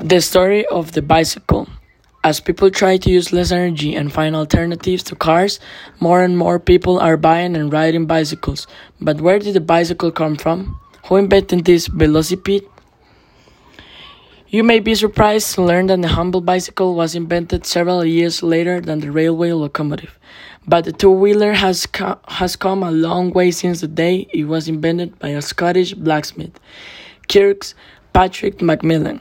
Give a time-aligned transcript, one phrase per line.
[0.00, 1.68] The story of the bicycle.
[2.22, 5.58] As people try to use less energy and find alternatives to cars,
[5.98, 8.68] more and more people are buying and riding bicycles.
[9.00, 10.78] But where did the bicycle come from?
[11.06, 12.64] Who invented this velocipede?
[14.46, 18.80] You may be surprised to learn that the humble bicycle was invented several years later
[18.80, 20.16] than the railway locomotive.
[20.64, 24.44] But the two wheeler has, co- has come a long way since the day it
[24.44, 26.60] was invented by a Scottish blacksmith,
[27.26, 27.64] Kirk
[28.12, 29.20] Patrick Macmillan,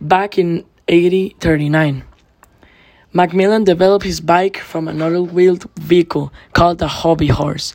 [0.00, 2.04] back in 1839.
[3.12, 7.74] Macmillan developed his bike from another wheeled vehicle called a hobby horse.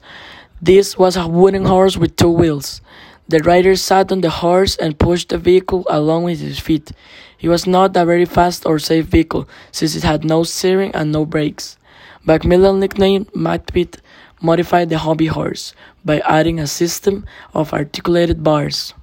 [0.61, 2.81] This was a wooden horse with two wheels.
[3.27, 6.91] The rider sat on the horse and pushed the vehicle along with his feet.
[7.39, 11.11] It was not a very fast or safe vehicle, since it had no steering and
[11.11, 11.77] no brakes.
[12.23, 13.99] Macmillan nicknamed Macpete
[14.41, 15.73] modified the hobby horse
[16.05, 18.93] by adding a system of articulated bars.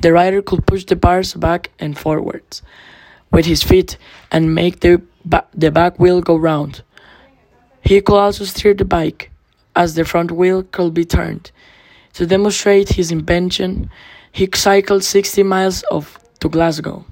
[0.00, 2.62] The rider could push the bars back and forwards
[3.30, 3.98] with his feet
[4.30, 6.82] and make the, ba- the back wheel go round.
[7.82, 9.30] He could also steer the bike,
[9.74, 11.50] as the front wheel could be turned.
[12.14, 13.90] To demonstrate his invention,
[14.32, 17.04] he cycled 60 miles of, to Glasgow.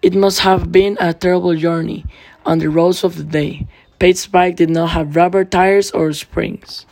[0.00, 2.06] It must have been a terrible journey
[2.46, 3.66] on the roads of the day.
[3.98, 6.86] Pate's bike did not have rubber tires or springs.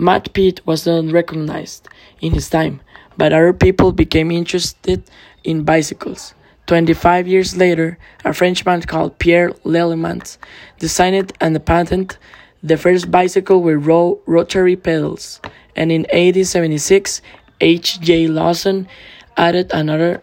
[0.00, 1.86] Matt Pitt was not recognized
[2.22, 2.80] in his time,
[3.18, 5.02] but other people became interested
[5.44, 6.32] in bicycles.
[6.68, 10.38] 25 years later, a Frenchman called Pierre Lallement
[10.78, 12.16] designed and patented
[12.62, 15.38] the first bicycle with ro- rotary pedals
[15.76, 17.20] and in 1876,
[17.60, 18.28] H.J.
[18.28, 18.88] Lawson
[19.36, 20.22] added another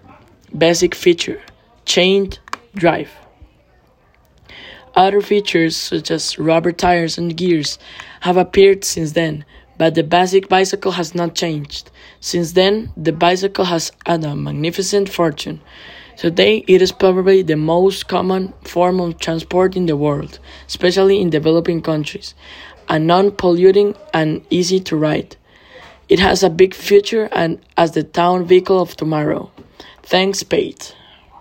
[0.57, 1.39] basic feature
[1.85, 2.39] chained
[2.73, 3.11] drive.
[4.95, 7.77] Other features, such as rubber tires and gears,
[8.21, 9.45] have appeared since then,
[9.77, 11.91] but the basic bicycle has not changed.
[12.19, 15.61] Since then, the bicycle has had a magnificent fortune.
[16.17, 21.29] Today, it is probably the most common form of transport in the world, especially in
[21.29, 22.33] developing countries,
[22.89, 25.35] a non polluting and easy to ride.
[26.09, 29.51] It has a big future and as the town vehicle of tomorrow.
[30.03, 30.95] Thanks, Pate.